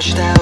[0.00, 0.37] touchdown.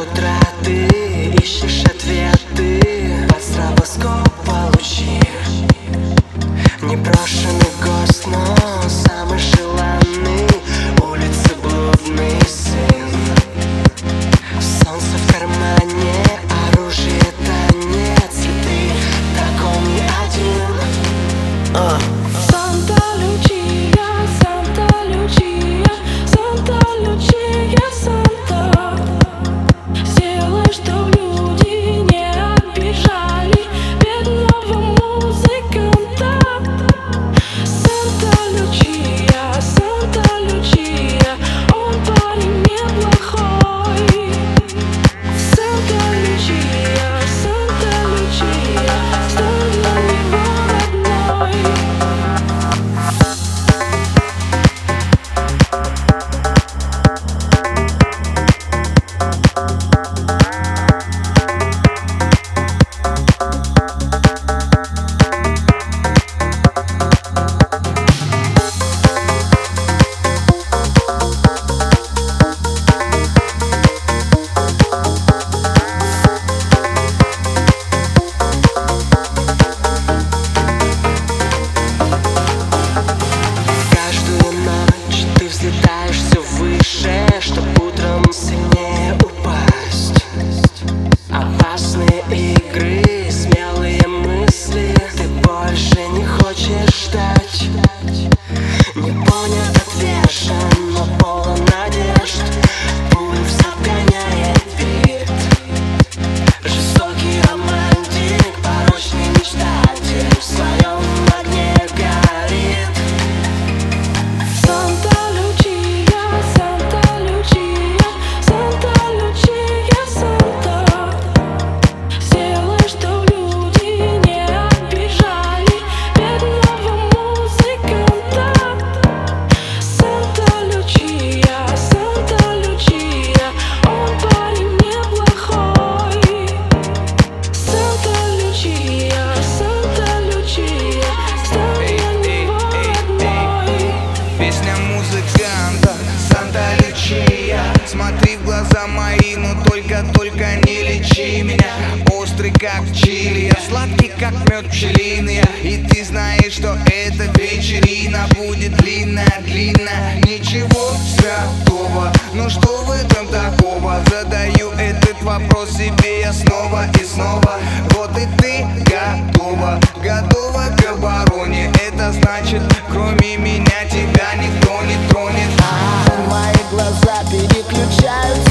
[149.37, 151.75] Но Только, только не лечи меня.
[152.12, 155.43] Острый как чили Я сладкий как мед пчелиный.
[155.62, 160.16] И ты знаешь, что эта вечерина Будет длинная, длинная.
[160.22, 164.00] Ничего святого Ну что в этом такого?
[164.10, 167.59] Задаю этот вопрос себе я снова и снова.
[167.91, 171.71] Вот и ты готова Готова к обороне.
[171.87, 175.50] Это значит, кроме меня тебя никто не тронет.
[175.60, 176.31] А -а -а.
[176.31, 178.46] Мои глаза переключаются.